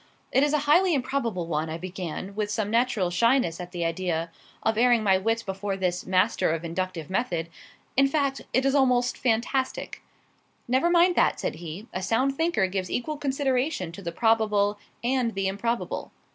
"It 0.31 0.41
is 0.41 0.51
a 0.51 0.57
highly 0.65 0.95
improbable 0.95 1.45
one," 1.45 1.69
I 1.69 1.77
began 1.77 2.33
with 2.33 2.49
some 2.49 2.71
natural 2.71 3.11
shyness 3.11 3.59
at 3.61 3.71
the 3.71 3.85
idea 3.85 4.31
of 4.63 4.75
airing 4.75 5.03
my 5.03 5.19
wits 5.19 5.43
before 5.43 5.77
this 5.77 6.07
master 6.07 6.49
of 6.49 6.65
inductive 6.65 7.07
method; 7.07 7.49
"in 7.95 8.07
fact, 8.07 8.41
it 8.51 8.65
is 8.65 8.73
almost 8.73 9.15
fantastic." 9.15 10.01
"Never 10.67 10.89
mind 10.89 11.15
that," 11.17 11.39
said 11.39 11.57
he. 11.57 11.85
"A 11.93 12.01
sound 12.01 12.33
thinker 12.35 12.65
gives 12.65 12.89
equal 12.89 13.17
consideration 13.17 13.91
to 13.91 14.01
the 14.01 14.11
probable 14.11 14.79
and 15.03 15.35
the 15.35 15.47
improbable." 15.47 16.11